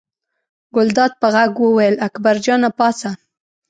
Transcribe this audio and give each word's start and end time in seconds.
ګلداد 0.75 1.11
په 1.21 1.27
غږ 1.33 1.51
وویل 1.61 1.95
اکبر 2.07 2.35
جانه 2.45 2.69
پاڅه. 2.77 3.09